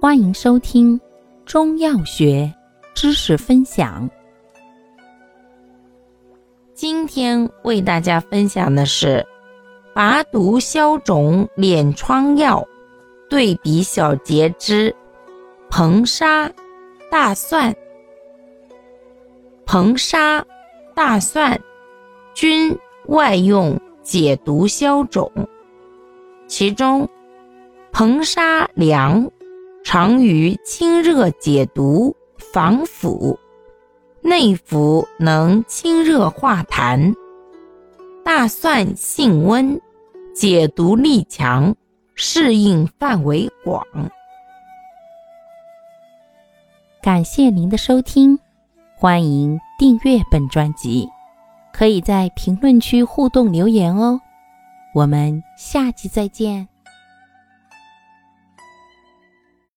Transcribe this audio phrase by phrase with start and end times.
[0.00, 0.98] 欢迎收听
[1.44, 2.50] 中药学
[2.94, 4.08] 知识分享。
[6.72, 9.22] 今天为大家分享的是
[9.94, 12.66] 拔毒消肿敛疮药
[13.28, 14.96] 对比小节之
[15.68, 16.50] 硼砂、
[17.10, 17.76] 大蒜。
[19.66, 20.42] 硼砂、
[20.94, 21.60] 大蒜
[22.32, 22.74] 均
[23.08, 25.30] 外用解毒消肿，
[26.46, 27.06] 其中
[27.92, 29.30] 硼砂凉。
[29.92, 33.36] 常于清热解毒、防腐；
[34.22, 37.12] 内服能清热化痰。
[38.24, 39.80] 大蒜性温，
[40.32, 41.74] 解毒力强，
[42.14, 43.84] 适应范围广。
[47.02, 48.38] 感谢您的收听，
[48.94, 51.08] 欢迎订阅本专辑，
[51.72, 54.20] 可以在评论区互动留言哦。
[54.94, 56.68] 我们下期再见。